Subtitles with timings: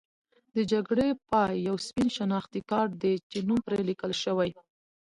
[0.55, 4.49] د جګړې پای یو سپین شناختي کارت دی چې نوم پرې لیکل شوی.